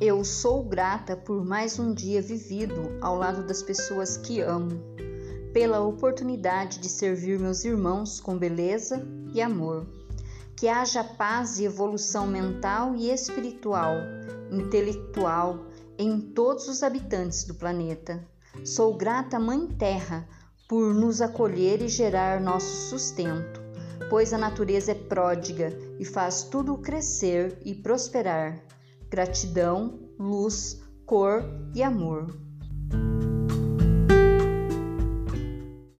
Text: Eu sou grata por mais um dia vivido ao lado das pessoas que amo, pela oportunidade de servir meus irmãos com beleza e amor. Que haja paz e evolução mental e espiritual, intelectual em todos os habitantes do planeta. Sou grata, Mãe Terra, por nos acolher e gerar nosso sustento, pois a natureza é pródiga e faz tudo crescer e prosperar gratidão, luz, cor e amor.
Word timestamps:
Eu 0.00 0.24
sou 0.24 0.64
grata 0.64 1.14
por 1.14 1.44
mais 1.44 1.78
um 1.78 1.92
dia 1.92 2.22
vivido 2.22 2.96
ao 3.02 3.18
lado 3.18 3.42
das 3.42 3.62
pessoas 3.62 4.16
que 4.16 4.40
amo, 4.40 4.80
pela 5.52 5.82
oportunidade 5.82 6.78
de 6.78 6.88
servir 6.88 7.38
meus 7.38 7.66
irmãos 7.66 8.18
com 8.18 8.38
beleza 8.38 9.06
e 9.34 9.42
amor. 9.42 9.86
Que 10.56 10.68
haja 10.68 11.04
paz 11.04 11.58
e 11.58 11.66
evolução 11.66 12.26
mental 12.26 12.94
e 12.96 13.10
espiritual, 13.10 13.96
intelectual 14.50 15.66
em 15.98 16.18
todos 16.18 16.66
os 16.66 16.82
habitantes 16.82 17.44
do 17.44 17.52
planeta. 17.52 18.26
Sou 18.64 18.96
grata, 18.96 19.38
Mãe 19.38 19.66
Terra, 19.66 20.26
por 20.66 20.94
nos 20.94 21.20
acolher 21.20 21.82
e 21.82 21.88
gerar 21.88 22.40
nosso 22.40 22.88
sustento, 22.88 23.60
pois 24.08 24.32
a 24.32 24.38
natureza 24.38 24.92
é 24.92 24.94
pródiga 24.94 25.78
e 25.98 26.06
faz 26.06 26.44
tudo 26.44 26.78
crescer 26.78 27.60
e 27.66 27.74
prosperar 27.74 28.64
gratidão, 29.10 29.98
luz, 30.18 30.80
cor 31.04 31.44
e 31.74 31.82
amor. 31.82 32.49